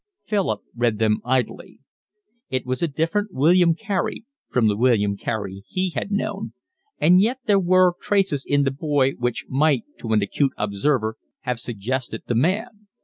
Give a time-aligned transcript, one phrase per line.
[0.25, 1.77] Philip read them idly.
[2.49, 6.53] It was a different William Carey from the William Carey he had known,
[6.99, 11.59] and yet there were traces in the boy which might to an acute observer have
[11.59, 12.87] suggested the man.